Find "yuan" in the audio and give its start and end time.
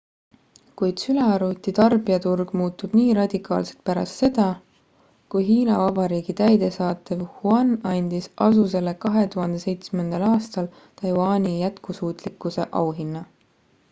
7.27-7.71